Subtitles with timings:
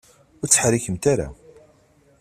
[0.41, 1.27] Ur ttḥerrikemt ara!